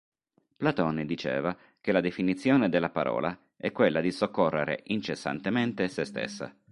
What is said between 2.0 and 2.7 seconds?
definizione